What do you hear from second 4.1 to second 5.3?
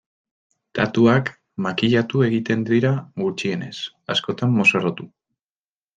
askotan mozorrotu.